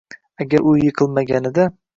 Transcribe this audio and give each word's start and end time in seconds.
Agar 0.45 0.65
u 0.71 0.73
yiqilmaganida… 0.79 1.71